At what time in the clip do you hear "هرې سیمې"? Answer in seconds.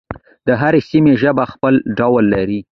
0.61-1.13